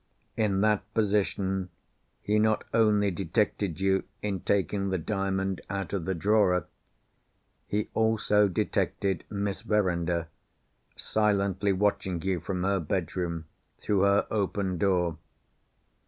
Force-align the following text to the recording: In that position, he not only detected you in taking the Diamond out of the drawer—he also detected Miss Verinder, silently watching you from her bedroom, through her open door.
In 0.35 0.61
that 0.61 0.91
position, 0.95 1.69
he 2.23 2.39
not 2.39 2.63
only 2.73 3.11
detected 3.11 3.79
you 3.79 4.03
in 4.23 4.39
taking 4.39 4.89
the 4.89 4.97
Diamond 4.97 5.61
out 5.69 5.93
of 5.93 6.05
the 6.05 6.15
drawer—he 6.15 7.87
also 7.93 8.47
detected 8.47 9.23
Miss 9.29 9.61
Verinder, 9.61 10.27
silently 10.95 11.71
watching 11.71 12.19
you 12.23 12.39
from 12.39 12.63
her 12.63 12.79
bedroom, 12.79 13.45
through 13.79 13.99
her 13.99 14.25
open 14.31 14.79
door. 14.79 15.19